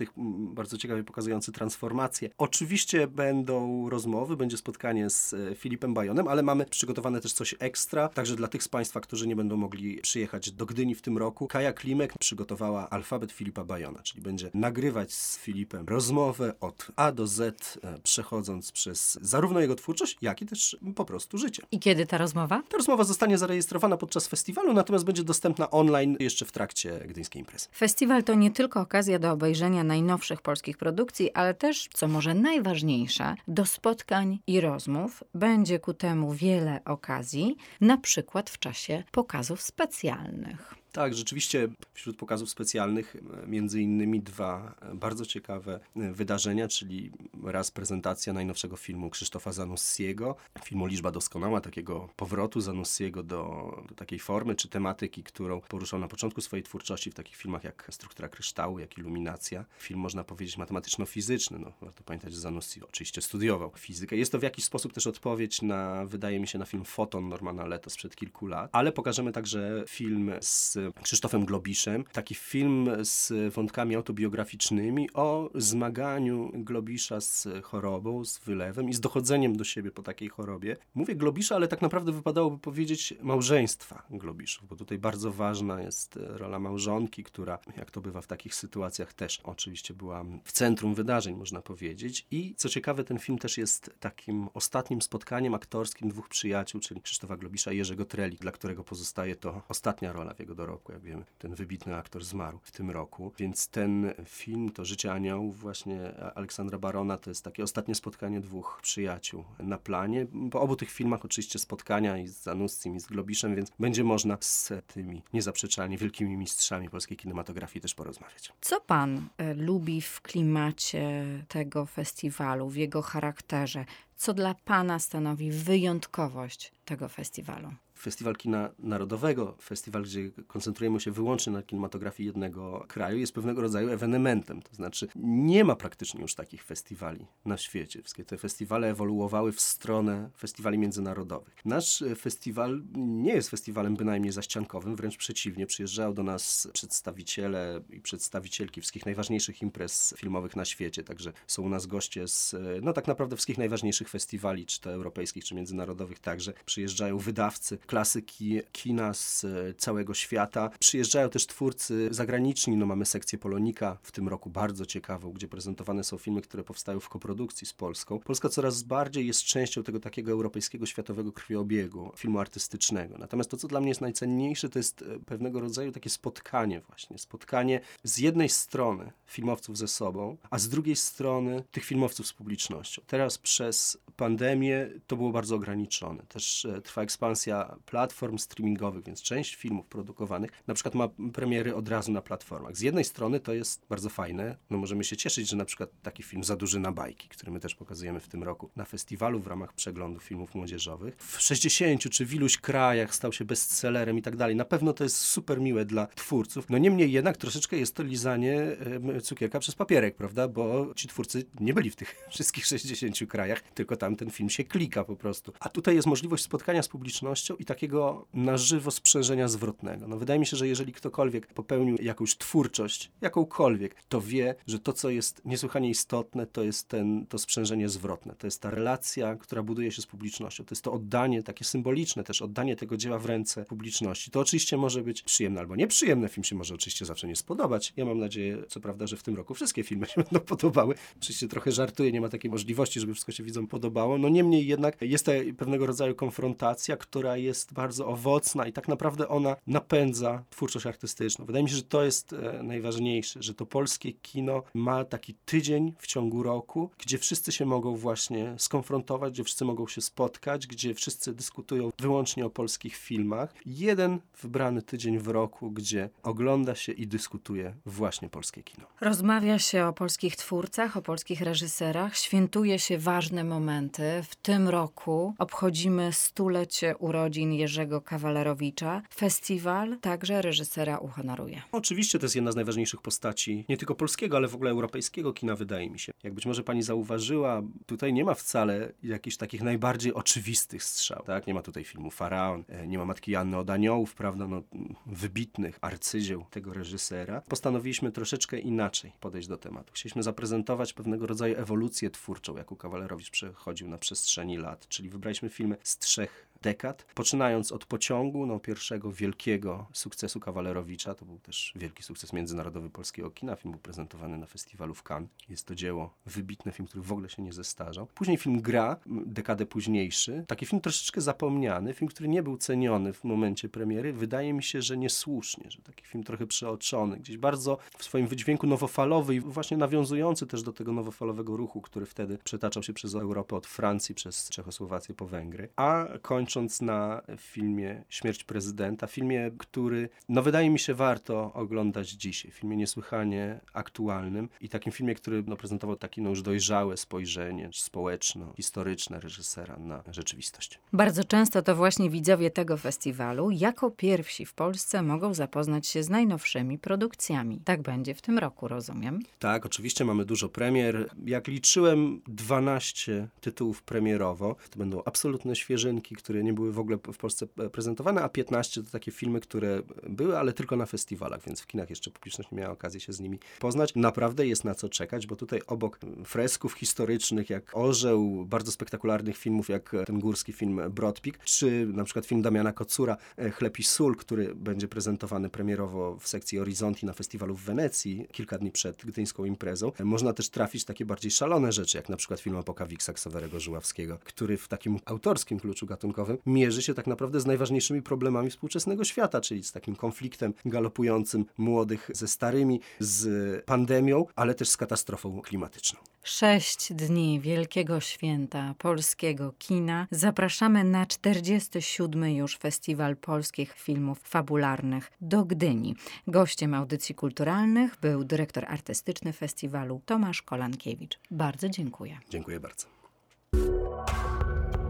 bardzo 0.54 0.78
ciekawie 0.78 1.04
pokazujący 1.04 1.52
transformację. 1.52 2.30
Oczywiście 2.38 3.06
będą 3.06 3.88
rozmowy, 3.90 4.36
będzie 4.36 4.56
spotkanie 4.56 5.10
z 5.10 5.34
e, 5.34 5.54
Filipem 5.54 5.94
Bajonem, 5.94 6.28
ale 6.28 6.42
mamy 6.42 6.64
przygotowane 6.66 7.20
też 7.20 7.32
coś 7.32 7.54
ekstra, 7.58 8.08
także 8.08 8.36
dla 8.36 8.48
tych 8.48 8.62
z 8.62 8.68
Państwa, 8.68 9.00
którzy 9.00 9.26
nie 9.26 9.36
będą 9.36 9.56
mogli 9.56 10.00
przyjechać 10.00 10.50
do 10.50 10.66
Gdyni 10.66 10.94
w 10.94 11.02
tym 11.02 11.18
roku. 11.18 11.46
Kaja 11.46 11.72
Klimek 11.72 12.12
przygotowała 12.18 12.90
alfabet 12.90 13.32
Filipa 13.32 13.64
Bajona, 13.64 14.02
czyli 14.02 14.22
będzie 14.30 14.50
nagrywać 14.54 15.12
z 15.12 15.38
Filipem 15.38 15.86
rozmowę 15.88 16.54
od 16.60 16.86
A 16.96 17.12
do 17.12 17.26
Z, 17.26 17.78
e, 17.82 17.98
przechodząc 18.02 18.72
przez 18.72 19.18
zarówno 19.22 19.60
jego 19.60 19.74
twórczość, 19.74 20.16
jak 20.22 20.42
i 20.42 20.46
też 20.46 20.76
po 20.94 21.04
prostu 21.04 21.38
życie. 21.38 21.62
I 21.70 21.78
kiedy 21.78 22.06
ta 22.06 22.18
rozmowa? 22.18 22.62
Ta 22.68 22.76
rozmowa 22.76 23.04
zostanie 23.04 23.38
zarejestrowana 23.38 23.96
podczas 23.96 24.26
festiwalu, 24.26 24.72
natomiast 24.72 25.04
będzie 25.04 25.24
dostępna 25.24 25.70
online 25.70 26.16
jeszcze 26.20 26.44
w 26.44 26.52
trakcie 26.52 27.00
gdyńskiej 27.08 27.40
imprezy. 27.40 27.68
Festiwal 27.76 28.24
to 28.24 28.34
nie 28.34 28.50
tylko 28.50 28.80
okazja 28.80 29.18
do 29.18 29.30
obejrzenia 29.30 29.84
najnowszych 29.84 30.42
polskich 30.42 30.78
produkcji, 30.78 31.32
ale 31.32 31.54
też, 31.54 31.88
co 31.92 32.08
może 32.08 32.34
najważniejsze, 32.34 33.34
do 33.48 33.66
spotkań 33.66 34.38
i 34.46 34.60
rozmów. 34.60 35.24
Będzie 35.34 35.78
ku 35.78 35.94
temu 35.94 36.32
wiele 36.32 36.80
okazji, 36.84 37.56
na 37.80 37.96
przykład 37.96 38.50
w 38.50 38.58
czasie 38.58 39.02
pokazów 39.12 39.62
specjalnych. 39.62 40.79
Tak, 40.92 41.14
rzeczywiście 41.14 41.68
wśród 41.94 42.16
pokazów 42.16 42.50
specjalnych 42.50 43.16
między 43.46 43.80
innymi 43.82 44.20
dwa 44.20 44.74
e, 44.80 44.94
bardzo 44.94 45.26
ciekawe 45.26 45.80
e, 45.96 46.12
wydarzenia, 46.12 46.68
czyli 46.68 47.10
raz 47.44 47.70
prezentacja 47.70 48.32
najnowszego 48.32 48.76
filmu 48.76 49.10
Krzysztofa 49.10 49.52
Zanussiego, 49.52 50.36
filmu 50.64 50.86
Liczba 50.86 51.10
Doskonała, 51.10 51.60
takiego 51.60 52.08
powrotu 52.16 52.60
Zanussiego 52.60 53.22
do, 53.22 53.72
do 53.88 53.94
takiej 53.94 54.18
formy 54.18 54.54
czy 54.54 54.68
tematyki, 54.68 55.22
którą 55.22 55.60
poruszał 55.60 56.00
na 56.00 56.08
początku 56.08 56.40
swojej 56.40 56.62
twórczości 56.62 57.10
w 57.10 57.14
takich 57.14 57.36
filmach 57.36 57.64
jak 57.64 57.86
Struktura 57.90 58.28
Kryształu, 58.28 58.78
jak 58.78 58.98
Iluminacja. 58.98 59.64
Film 59.78 60.00
można 60.00 60.24
powiedzieć 60.24 60.58
matematyczno-fizyczny, 60.58 61.58
no 61.58 61.72
warto 61.80 62.04
pamiętać, 62.04 62.32
że 62.32 62.40
Zanussi 62.40 62.82
oczywiście 62.84 63.22
studiował 63.22 63.72
fizykę. 63.76 64.16
Jest 64.16 64.32
to 64.32 64.38
w 64.38 64.42
jakiś 64.42 64.64
sposób 64.64 64.92
też 64.92 65.06
odpowiedź 65.06 65.62
na, 65.62 66.06
wydaje 66.06 66.40
mi 66.40 66.48
się, 66.48 66.58
na 66.58 66.64
film 66.64 66.84
Foton 66.84 67.28
Normana 67.28 67.66
Leto 67.66 67.90
sprzed 67.90 68.16
kilku 68.16 68.46
lat, 68.46 68.70
ale 68.72 68.92
pokażemy 68.92 69.32
także 69.32 69.84
film 69.88 70.32
z 70.40 70.78
Krzysztofem 71.02 71.44
Globiszem. 71.44 72.04
Taki 72.12 72.34
film 72.34 72.88
z 73.02 73.32
wątkami 73.54 73.94
autobiograficznymi 73.94 75.12
o 75.12 75.50
zmaganiu 75.54 76.50
Globisza 76.54 77.20
z 77.20 77.48
chorobą, 77.62 78.24
z 78.24 78.38
wylewem 78.38 78.88
i 78.88 78.94
z 78.94 79.00
dochodzeniem 79.00 79.56
do 79.56 79.64
siebie 79.64 79.90
po 79.90 80.02
takiej 80.02 80.28
chorobie. 80.28 80.76
Mówię 80.94 81.16
Globisza, 81.16 81.54
ale 81.54 81.68
tak 81.68 81.82
naprawdę 81.82 82.12
wypadałoby 82.12 82.58
powiedzieć 82.58 83.14
małżeństwa 83.22 84.02
Globiszów, 84.10 84.68
bo 84.68 84.76
tutaj 84.76 84.98
bardzo 84.98 85.32
ważna 85.32 85.82
jest 85.82 86.18
rola 86.22 86.58
małżonki, 86.58 87.24
która, 87.24 87.58
jak 87.76 87.90
to 87.90 88.00
bywa 88.00 88.20
w 88.20 88.26
takich 88.26 88.54
sytuacjach, 88.54 89.12
też 89.12 89.40
oczywiście 89.44 89.94
była 89.94 90.24
w 90.44 90.52
centrum 90.52 90.94
wydarzeń, 90.94 91.36
można 91.36 91.62
powiedzieć. 91.62 92.26
I 92.30 92.54
co 92.56 92.68
ciekawe, 92.68 93.04
ten 93.04 93.18
film 93.18 93.38
też 93.38 93.58
jest 93.58 93.90
takim 94.00 94.48
ostatnim 94.54 95.02
spotkaniem 95.02 95.54
aktorskim 95.54 96.08
dwóch 96.08 96.28
przyjaciół, 96.28 96.80
czyli 96.80 97.00
Krzysztofa 97.00 97.36
Globisza 97.36 97.72
i 97.72 97.76
Jerzego 97.76 98.04
Treli, 98.04 98.36
dla 98.36 98.52
którego 98.52 98.84
pozostaje 98.84 99.36
to 99.36 99.62
ostatnia 99.68 100.12
rola 100.12 100.34
w 100.34 100.40
jego 100.40 100.54
dorobku 100.54 100.69
roku, 100.70 100.92
jak 100.92 101.02
wiemy. 101.02 101.24
Ten 101.38 101.54
wybitny 101.54 101.96
aktor 101.96 102.24
zmarł 102.24 102.58
w 102.62 102.70
tym 102.70 102.90
roku, 102.90 103.32
więc 103.38 103.68
ten 103.68 104.12
film, 104.24 104.70
to 104.70 104.84
Życie 104.84 105.12
Aniołów 105.12 105.60
właśnie 105.60 106.14
Aleksandra 106.34 106.78
Barona, 106.78 107.16
to 107.16 107.30
jest 107.30 107.44
takie 107.44 107.62
ostatnie 107.62 107.94
spotkanie 107.94 108.40
dwóch 108.40 108.80
przyjaciół 108.82 109.44
na 109.58 109.78
planie. 109.78 110.26
Po 110.50 110.60
obu 110.60 110.76
tych 110.76 110.90
filmach 110.90 111.24
oczywiście 111.24 111.58
spotkania 111.58 112.18
i 112.18 112.26
z 112.28 112.42
Zanussim 112.42 112.96
i 112.96 113.00
z 113.00 113.06
Globiszem, 113.06 113.54
więc 113.54 113.72
będzie 113.78 114.04
można 114.04 114.36
z 114.40 114.72
tymi 114.86 115.22
niezaprzeczalnie 115.32 115.98
wielkimi 115.98 116.36
mistrzami 116.36 116.90
polskiej 116.90 117.16
kinematografii 117.16 117.80
też 117.80 117.94
porozmawiać. 117.94 118.52
Co 118.60 118.80
pan 118.80 119.28
e, 119.38 119.54
lubi 119.54 120.00
w 120.00 120.20
klimacie 120.20 121.24
tego 121.48 121.86
festiwalu, 121.86 122.68
w 122.68 122.76
jego 122.76 123.02
charakterze? 123.02 123.84
Co 124.16 124.34
dla 124.34 124.54
pana 124.54 124.98
stanowi 124.98 125.50
wyjątkowość 125.50 126.72
tego 126.84 127.08
festiwalu? 127.08 127.70
Festiwal 128.00 128.36
kina 128.36 128.70
narodowego, 128.78 129.56
festiwal, 129.62 130.02
gdzie 130.02 130.30
koncentrujemy 130.46 131.00
się 131.00 131.10
wyłącznie 131.10 131.52
na 131.52 131.62
kinematografii 131.62 132.26
jednego 132.26 132.84
kraju, 132.88 133.18
jest 133.18 133.32
pewnego 133.32 133.62
rodzaju 133.62 133.90
ewenementem. 133.90 134.62
To 134.62 134.74
znaczy 134.74 135.08
nie 135.16 135.64
ma 135.64 135.76
praktycznie 135.76 136.20
już 136.20 136.34
takich 136.34 136.64
festiwali 136.64 137.26
na 137.44 137.56
świecie. 137.56 138.02
Wszystkie 138.02 138.24
te 138.24 138.38
festiwale 138.38 138.90
ewoluowały 138.90 139.52
w 139.52 139.60
stronę 139.60 140.30
festiwali 140.38 140.78
międzynarodowych. 140.78 141.64
Nasz 141.64 142.02
e, 142.02 142.14
festiwal 142.14 142.82
nie 142.96 143.32
jest 143.32 143.50
festiwalem 143.50 143.96
bynajmniej 143.96 144.32
zaściankowym, 144.32 144.96
wręcz 144.96 145.16
przeciwnie. 145.16 145.66
Przyjeżdżają 145.66 146.14
do 146.14 146.22
nas 146.22 146.68
przedstawiciele 146.72 147.80
i 147.90 148.00
przedstawicielki 148.00 148.80
wszystkich 148.80 149.06
najważniejszych 149.06 149.62
imprez 149.62 150.14
filmowych 150.18 150.56
na 150.56 150.64
świecie, 150.64 151.04
także 151.04 151.32
są 151.46 151.62
u 151.62 151.68
nas 151.68 151.86
goście 151.86 152.28
z, 152.28 152.54
e, 152.54 152.58
no 152.82 152.92
tak 152.92 153.06
naprawdę 153.06 153.36
wszystkich 153.36 153.58
najważniejszych 153.58 154.08
festiwali, 154.08 154.66
czy 154.66 154.80
to 154.80 154.92
europejskich, 154.92 155.44
czy 155.44 155.54
międzynarodowych 155.54 156.18
także. 156.18 156.52
Przyjeżdżają 156.66 157.18
wydawcy, 157.18 157.78
klasyki 157.90 158.60
kina 158.72 159.14
z 159.14 159.44
e, 159.44 159.74
całego 159.74 160.14
świata. 160.14 160.70
Przyjeżdżają 160.78 161.30
też 161.30 161.46
twórcy 161.46 162.08
zagraniczni, 162.10 162.76
no 162.76 162.86
mamy 162.86 163.06
sekcję 163.06 163.38
Polonika 163.38 163.98
w 164.02 164.12
tym 164.12 164.28
roku 164.28 164.50
bardzo 164.50 164.86
ciekawą, 164.86 165.32
gdzie 165.32 165.48
prezentowane 165.48 166.04
są 166.04 166.18
filmy, 166.18 166.40
które 166.42 166.64
powstają 166.64 167.00
w 167.00 167.08
koprodukcji 167.08 167.66
z 167.66 167.72
Polską. 167.72 168.18
Polska 168.18 168.48
coraz 168.48 168.82
bardziej 168.82 169.26
jest 169.26 169.42
częścią 169.42 169.82
tego 169.82 170.00
takiego 170.00 170.32
europejskiego, 170.32 170.86
światowego 170.86 171.32
krwiobiegu 171.32 172.12
filmu 172.16 172.38
artystycznego. 172.38 173.18
Natomiast 173.18 173.50
to, 173.50 173.56
co 173.56 173.68
dla 173.68 173.80
mnie 173.80 173.88
jest 173.88 174.00
najcenniejsze, 174.00 174.68
to 174.68 174.78
jest 174.78 175.02
e, 175.02 175.18
pewnego 175.18 175.60
rodzaju 175.60 175.92
takie 175.92 176.10
spotkanie 176.10 176.80
właśnie. 176.80 177.18
Spotkanie 177.18 177.80
z 178.04 178.18
jednej 178.18 178.48
strony 178.48 179.12
filmowców 179.26 179.78
ze 179.78 179.88
sobą, 179.88 180.36
a 180.50 180.58
z 180.58 180.68
drugiej 180.68 180.96
strony 180.96 181.64
tych 181.70 181.84
filmowców 181.84 182.26
z 182.26 182.32
publicznością. 182.32 183.02
Teraz 183.06 183.38
przez 183.38 183.98
pandemię 184.16 184.90
to 185.06 185.16
było 185.16 185.30
bardzo 185.30 185.56
ograniczone. 185.56 186.22
Też 186.28 186.64
e, 186.64 186.82
trwa 186.82 187.02
ekspansja 187.02 187.79
platform 187.86 188.38
streamingowych, 188.38 189.04
więc 189.04 189.22
część 189.22 189.54
filmów 189.54 189.86
produkowanych 189.86 190.50
na 190.66 190.74
przykład 190.74 190.94
ma 190.94 191.08
premiery 191.32 191.74
od 191.74 191.88
razu 191.88 192.12
na 192.12 192.22
platformach. 192.22 192.76
Z 192.76 192.80
jednej 192.80 193.04
strony 193.04 193.40
to 193.40 193.54
jest 193.54 193.86
bardzo 193.88 194.08
fajne, 194.08 194.56
no 194.70 194.78
możemy 194.78 195.04
się 195.04 195.16
cieszyć, 195.16 195.48
że 195.48 195.56
na 195.56 195.64
przykład 195.64 195.90
taki 196.02 196.22
film 196.22 196.44
Za 196.44 196.56
duży 196.56 196.80
na 196.80 196.92
bajki, 196.92 197.28
który 197.28 197.52
my 197.52 197.60
też 197.60 197.74
pokazujemy 197.74 198.20
w 198.20 198.28
tym 198.28 198.42
roku 198.42 198.70
na 198.76 198.84
festiwalu 198.84 199.40
w 199.40 199.46
ramach 199.46 199.72
przeglądu 199.72 200.20
filmów 200.20 200.54
młodzieżowych. 200.54 201.16
W 201.16 201.40
60 201.40 202.10
czy 202.10 202.26
w 202.26 202.34
iluś 202.34 202.56
krajach 202.56 203.14
stał 203.14 203.32
się 203.32 203.44
bestsellerem 203.44 204.18
i 204.18 204.22
tak 204.22 204.36
dalej. 204.36 204.56
Na 204.56 204.64
pewno 204.64 204.92
to 204.92 205.04
jest 205.04 205.16
super 205.16 205.60
miłe 205.60 205.84
dla 205.84 206.06
twórców. 206.06 206.70
No 206.70 206.78
niemniej 206.78 207.12
jednak 207.12 207.36
troszeczkę 207.36 207.76
jest 207.76 207.96
to 207.96 208.02
lizanie 208.02 208.76
cukierka 209.22 209.58
przez 209.58 209.74
papierek, 209.74 210.16
prawda? 210.16 210.48
Bo 210.48 210.94
ci 210.94 211.08
twórcy 211.08 211.44
nie 211.60 211.74
byli 211.74 211.90
w 211.90 211.96
tych 211.96 212.16
wszystkich 212.30 212.66
60 212.66 213.30
krajach, 213.30 213.62
tylko 213.62 213.96
tam 213.96 214.16
ten 214.16 214.30
film 214.30 214.50
się 214.50 214.64
klika 214.64 215.04
po 215.04 215.16
prostu. 215.16 215.52
A 215.60 215.68
tutaj 215.68 215.94
jest 215.94 216.06
możliwość 216.06 216.44
spotkania 216.44 216.82
z 216.82 216.88
publicznością 216.88 217.56
i 217.56 217.64
takiego 217.70 218.26
na 218.34 218.56
żywo 218.56 218.90
sprzężenia 218.90 219.48
zwrotnego. 219.48 220.08
No 220.08 220.16
wydaje 220.16 220.40
mi 220.40 220.46
się, 220.46 220.56
że 220.56 220.68
jeżeli 220.68 220.92
ktokolwiek 220.92 221.46
popełnił 221.46 221.96
jakąś 222.02 222.36
twórczość, 222.36 223.10
jakąkolwiek, 223.20 223.94
to 224.08 224.20
wie, 224.20 224.54
że 224.66 224.78
to, 224.78 224.92
co 224.92 225.10
jest 225.10 225.42
niesłychanie 225.44 225.90
istotne, 225.90 226.46
to 226.46 226.62
jest 226.62 226.88
ten, 226.88 227.26
to 227.26 227.38
sprzężenie 227.38 227.88
zwrotne. 227.88 228.34
To 228.38 228.46
jest 228.46 228.62
ta 228.62 228.70
relacja, 228.70 229.36
która 229.36 229.62
buduje 229.62 229.92
się 229.92 230.02
z 230.02 230.06
publicznością. 230.06 230.64
To 230.64 230.72
jest 230.72 230.84
to 230.84 230.92
oddanie, 230.92 231.42
takie 231.42 231.64
symboliczne 231.64 232.24
też, 232.24 232.42
oddanie 232.42 232.76
tego 232.76 232.96
dzieła 232.96 233.18
w 233.18 233.26
ręce 233.26 233.64
publiczności. 233.64 234.30
To 234.30 234.40
oczywiście 234.40 234.76
może 234.76 235.02
być 235.02 235.22
przyjemne 235.22 235.60
albo 235.60 235.76
nieprzyjemne. 235.76 236.28
Film 236.28 236.44
się 236.44 236.56
może 236.56 236.74
oczywiście 236.74 237.04
zawsze 237.04 237.28
nie 237.28 237.36
spodobać. 237.36 237.92
Ja 237.96 238.04
mam 238.04 238.18
nadzieję, 238.18 238.62
co 238.68 238.80
prawda, 238.80 239.06
że 239.06 239.16
w 239.16 239.22
tym 239.22 239.36
roku 239.36 239.54
wszystkie 239.54 239.82
filmy 239.82 240.06
się 240.06 240.22
będą 240.30 240.40
podobały. 240.40 240.94
Oczywiście 241.20 241.48
trochę 241.48 241.72
żartuję, 241.72 242.12
nie 242.12 242.20
ma 242.20 242.28
takiej 242.28 242.50
możliwości, 242.50 243.00
żeby 243.00 243.12
wszystko 243.14 243.32
się 243.32 243.44
widzom 243.44 243.66
podobało. 243.66 244.18
No 244.18 244.28
niemniej 244.28 244.66
jednak 244.66 244.96
jest 245.00 245.26
to 245.26 245.32
pewnego 245.58 245.86
rodzaju 245.86 246.14
konfrontacja, 246.14 246.96
która 246.96 247.36
jest 247.36 247.49
bardzo 247.72 248.06
owocna 248.06 248.66
i 248.66 248.72
tak 248.72 248.88
naprawdę 248.88 249.28
ona 249.28 249.56
napędza 249.66 250.44
twórczość 250.50 250.86
artystyczną. 250.86 251.44
Wydaje 251.44 251.62
mi 251.62 251.70
się, 251.70 251.76
że 251.76 251.82
to 251.82 252.04
jest 252.04 252.32
e, 252.32 252.62
najważniejsze, 252.62 253.42
że 253.42 253.54
to 253.54 253.66
polskie 253.66 254.12
kino 254.12 254.62
ma 254.74 255.04
taki 255.04 255.34
tydzień 255.34 255.94
w 255.98 256.06
ciągu 256.06 256.42
roku, 256.42 256.90
gdzie 256.98 257.18
wszyscy 257.18 257.52
się 257.52 257.66
mogą 257.66 257.96
właśnie 257.96 258.54
skonfrontować, 258.58 259.32
gdzie 259.32 259.44
wszyscy 259.44 259.64
mogą 259.64 259.86
się 259.86 260.00
spotkać, 260.00 260.66
gdzie 260.66 260.94
wszyscy 260.94 261.34
dyskutują 261.34 261.90
wyłącznie 261.98 262.46
o 262.46 262.50
polskich 262.50 262.96
filmach. 262.96 263.54
Jeden 263.66 264.20
wybrany 264.42 264.82
tydzień 264.82 265.18
w 265.18 265.28
roku, 265.28 265.70
gdzie 265.70 266.10
ogląda 266.22 266.74
się 266.74 266.92
i 266.92 267.06
dyskutuje 267.06 267.74
właśnie 267.86 268.28
polskie 268.28 268.62
kino. 268.62 268.86
Rozmawia 269.00 269.58
się 269.58 269.86
o 269.86 269.92
polskich 269.92 270.36
twórcach, 270.36 270.96
o 270.96 271.02
polskich 271.02 271.40
reżyserach, 271.40 272.16
świętuje 272.16 272.78
się 272.78 272.98
ważne 272.98 273.44
momenty. 273.44 274.22
W 274.28 274.36
tym 274.36 274.68
roku 274.68 275.34
obchodzimy 275.38 276.12
stulecie 276.12 276.96
urodzin 276.96 277.39
Jerzego 277.40 278.00
Kawalerowicza. 278.00 279.02
Festiwal 279.14 279.98
także 279.98 280.42
reżysera 280.42 280.98
uhonoruje. 280.98 281.62
Oczywiście 281.72 282.18
to 282.18 282.24
jest 282.24 282.34
jedna 282.34 282.52
z 282.52 282.56
najważniejszych 282.56 283.02
postaci 283.02 283.64
nie 283.68 283.76
tylko 283.76 283.94
polskiego, 283.94 284.36
ale 284.36 284.48
w 284.48 284.54
ogóle 284.54 284.70
europejskiego 284.70 285.32
kina, 285.32 285.56
wydaje 285.56 285.90
mi 285.90 285.98
się. 285.98 286.12
Jak 286.22 286.34
być 286.34 286.46
może 286.46 286.62
pani 286.62 286.82
zauważyła, 286.82 287.62
tutaj 287.86 288.12
nie 288.12 288.24
ma 288.24 288.34
wcale 288.34 288.92
jakichś 289.02 289.36
takich 289.36 289.62
najbardziej 289.62 290.14
oczywistych 290.14 290.82
strzał. 290.82 291.22
Tak? 291.26 291.46
Nie 291.46 291.54
ma 291.54 291.62
tutaj 291.62 291.84
filmu 291.84 292.10
Faraon, 292.10 292.64
e, 292.68 292.86
nie 292.86 292.98
ma 292.98 293.04
Matki 293.04 293.30
Janny 293.30 293.56
od 293.56 293.70
Aniołów, 293.70 294.14
prawda? 294.14 294.46
No, 294.46 294.62
wybitnych 295.06 295.78
arcydzieł 295.80 296.44
tego 296.50 296.72
reżysera. 296.72 297.40
Postanowiliśmy 297.40 298.12
troszeczkę 298.12 298.58
inaczej 298.58 299.12
podejść 299.20 299.48
do 299.48 299.56
tematu. 299.56 299.92
Chcieliśmy 299.92 300.22
zaprezentować 300.22 300.92
pewnego 300.92 301.26
rodzaju 301.26 301.54
ewolucję 301.58 302.10
twórczą, 302.10 302.56
jaką 302.56 302.76
Kawalerowicz 302.76 303.30
przechodził 303.30 303.88
na 303.88 303.98
przestrzeni 303.98 304.56
lat, 304.56 304.88
czyli 304.88 305.08
wybraliśmy 305.08 305.48
filmy 305.48 305.76
z 305.82 305.98
trzech 305.98 306.49
dekad. 306.62 307.06
Poczynając 307.14 307.72
od 307.72 307.86
pociągu, 307.86 308.46
no, 308.46 308.58
pierwszego 308.58 309.12
wielkiego 309.12 309.86
sukcesu 309.92 310.40
Kawalerowicza, 310.40 311.14
to 311.14 311.24
był 311.24 311.38
też 311.38 311.72
wielki 311.76 312.02
sukces 312.02 312.32
międzynarodowy 312.32 312.90
polskiego 312.90 313.30
kina. 313.30 313.56
Film 313.56 313.72
był 313.72 313.80
prezentowany 313.80 314.38
na 314.38 314.46
festiwalu 314.46 314.94
w 314.94 315.02
Cannes. 315.10 315.30
Jest 315.48 315.66
to 315.66 315.74
dzieło 315.74 316.14
wybitne, 316.26 316.72
film, 316.72 316.88
który 316.88 317.02
w 317.02 317.12
ogóle 317.12 317.28
się 317.28 317.42
nie 317.42 317.52
zestarzał. 317.52 318.06
Później 318.06 318.36
film 318.36 318.60
Gra, 318.60 318.96
dekadę 319.06 319.66
późniejszy. 319.66 320.44
Taki 320.48 320.66
film 320.66 320.82
troszeczkę 320.82 321.20
zapomniany, 321.20 321.94
film, 321.94 322.08
który 322.08 322.28
nie 322.28 322.42
był 322.42 322.56
ceniony 322.56 323.12
w 323.12 323.24
momencie 323.24 323.68
premiery. 323.68 324.12
Wydaje 324.12 324.52
mi 324.52 324.62
się, 324.62 324.82
że 324.82 324.96
niesłusznie, 324.96 325.70
że 325.70 325.82
taki 325.82 326.04
film 326.04 326.24
trochę 326.24 326.46
przeoczony, 326.46 327.16
gdzieś 327.16 327.36
bardzo 327.36 327.78
w 327.98 328.04
swoim 328.04 328.26
wydźwięku 328.26 328.66
nowofalowy 328.66 329.34
i 329.34 329.40
właśnie 329.40 329.76
nawiązujący 329.76 330.46
też 330.46 330.62
do 330.62 330.72
tego 330.72 330.92
nowofalowego 330.92 331.56
ruchu, 331.56 331.80
który 331.80 332.06
wtedy 332.06 332.38
przetaczał 332.44 332.82
się 332.82 332.92
przez 332.92 333.14
Europę 333.14 333.56
od 333.56 333.66
Francji 333.66 334.14
przez 334.14 334.48
Czechosłowację 334.48 335.14
po 335.14 335.26
Węgry. 335.26 335.68
A 335.76 336.06
kończy 336.22 336.49
kończąc 336.50 336.80
na 336.80 337.22
filmie 337.36 338.04
Śmierć 338.08 338.44
prezydenta, 338.44 339.06
filmie, 339.06 339.50
który, 339.58 340.08
no 340.28 340.42
wydaje 340.42 340.70
mi 340.70 340.78
się, 340.78 340.94
warto 340.94 341.52
oglądać 341.52 342.10
dzisiaj. 342.10 342.50
Filmie 342.50 342.76
niesłychanie 342.76 343.60
aktualnym 343.72 344.48
i 344.60 344.68
takim 344.68 344.92
filmie, 344.92 345.14
który 345.14 345.42
no, 345.46 345.56
prezentował 345.56 345.96
takie 345.96 346.22
no, 346.22 346.30
już 346.30 346.42
dojrzałe 346.42 346.96
spojrzenie 346.96 347.70
społeczno-historyczne 347.74 349.20
reżysera 349.20 349.78
na 349.78 350.02
rzeczywistość. 350.10 350.78
Bardzo 350.92 351.24
często 351.24 351.62
to 351.62 351.76
właśnie 351.76 352.10
widzowie 352.10 352.50
tego 352.50 352.76
festiwalu 352.76 353.50
jako 353.50 353.90
pierwsi 353.90 354.46
w 354.46 354.54
Polsce 354.54 355.02
mogą 355.02 355.34
zapoznać 355.34 355.86
się 355.86 356.02
z 356.02 356.08
najnowszymi 356.08 356.78
produkcjami. 356.78 357.60
Tak 357.64 357.82
będzie 357.82 358.14
w 358.14 358.22
tym 358.22 358.38
roku, 358.38 358.68
rozumiem? 358.68 359.20
Tak, 359.38 359.66
oczywiście 359.66 360.04
mamy 360.04 360.24
dużo 360.24 360.48
premier. 360.48 361.10
Jak 361.26 361.48
liczyłem, 361.48 362.20
12 362.28 363.28
tytułów 363.40 363.82
premierowo. 363.82 364.56
To 364.70 364.78
będą 364.78 365.02
absolutne 365.04 365.56
świeżynki, 365.56 366.14
które 366.14 366.39
nie 366.42 366.52
były 366.52 366.72
w 366.72 366.78
ogóle 366.78 366.98
w 367.12 367.18
Polsce 367.18 367.46
prezentowane, 367.46 368.22
a 368.22 368.28
15 368.28 368.82
to 368.82 368.90
takie 368.90 369.10
filmy, 369.10 369.40
które 369.40 369.82
były, 370.08 370.38
ale 370.38 370.52
tylko 370.52 370.76
na 370.76 370.86
festiwalach, 370.86 371.42
więc 371.46 371.60
w 371.60 371.66
kinach 371.66 371.90
jeszcze 371.90 372.10
publiczność 372.10 372.50
nie 372.50 372.58
miała 372.58 372.72
okazji 372.72 373.00
się 373.00 373.12
z 373.12 373.20
nimi 373.20 373.38
poznać. 373.58 373.94
Naprawdę 373.94 374.46
jest 374.46 374.64
na 374.64 374.74
co 374.74 374.88
czekać, 374.88 375.26
bo 375.26 375.36
tutaj 375.36 375.60
obok 375.66 375.98
fresków 376.24 376.72
historycznych 376.72 377.50
jak 377.50 377.76
Orzeł, 377.76 378.44
bardzo 378.46 378.72
spektakularnych 378.72 379.36
filmów 379.36 379.68
jak 379.68 379.96
ten 380.06 380.18
górski 380.18 380.52
film 380.52 380.80
Brodpik, 380.90 381.38
czy 381.38 381.86
na 381.86 382.04
przykład 382.04 382.26
film 382.26 382.42
Damiana 382.42 382.72
Kocura 382.72 383.16
e, 383.36 383.50
Chleb 383.50 383.78
i 383.78 383.82
sól, 383.82 384.16
który 384.16 384.54
będzie 384.54 384.88
prezentowany 384.88 385.50
premierowo 385.50 386.16
w 386.20 386.28
sekcji 386.28 386.58
Horizonti 386.58 387.06
na 387.06 387.12
festiwalu 387.12 387.54
w 387.54 387.62
Wenecji 387.62 388.26
kilka 388.32 388.58
dni 388.58 388.70
przed 388.70 389.04
gdyńską 389.04 389.44
imprezą. 389.44 389.92
E, 389.98 390.04
można 390.04 390.32
też 390.32 390.50
trafić 390.50 390.84
takie 390.84 391.04
bardziej 391.04 391.30
szalone 391.30 391.72
rzeczy, 391.72 391.98
jak 391.98 392.08
na 392.08 392.16
przykład 392.16 392.40
film 392.40 392.56
Apokawiksa 392.56 393.12
Ksawerego 393.12 393.60
Żuławskiego, 393.60 394.18
który 394.24 394.56
w 394.56 394.68
takim 394.68 394.98
autorskim 395.04 395.60
kluczu 395.60 395.86
gatunkowym 395.86 396.29
mierzy 396.46 396.82
się 396.82 396.94
tak 396.94 397.06
naprawdę 397.06 397.40
z 397.40 397.46
najważniejszymi 397.46 398.02
problemami 398.02 398.50
współczesnego 398.50 399.04
świata, 399.04 399.40
czyli 399.40 399.64
z 399.64 399.72
takim 399.72 399.96
konfliktem 399.96 400.54
galopującym 400.64 401.44
młodych 401.58 402.10
ze 402.14 402.28
starymi, 402.28 402.80
z 402.98 403.64
pandemią, 403.64 404.26
ale 404.36 404.54
też 404.54 404.68
z 404.68 404.76
katastrofą 404.76 405.40
klimatyczną. 405.40 406.00
Sześć 406.22 406.92
dni 406.92 407.40
Wielkiego 407.40 408.00
Święta 408.00 408.74
Polskiego 408.78 409.54
Kina. 409.58 410.06
Zapraszamy 410.10 410.84
na 410.84 411.06
47. 411.06 412.30
już 412.30 412.56
Festiwal 412.58 413.16
Polskich 413.16 413.72
Filmów 413.72 414.18
Fabularnych 414.24 415.10
do 415.20 415.44
Gdyni. 415.44 415.96
Gościem 416.26 416.74
audycji 416.74 417.14
kulturalnych 417.14 417.96
był 418.00 418.24
dyrektor 418.24 418.64
artystyczny 418.68 419.32
festiwalu 419.32 420.00
Tomasz 420.06 420.42
Kolankiewicz. 420.42 421.18
Bardzo 421.30 421.68
dziękuję. 421.68 422.18
Dziękuję 422.30 422.60
bardzo. 422.60 422.99